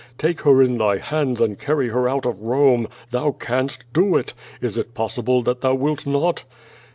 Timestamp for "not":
6.07-6.43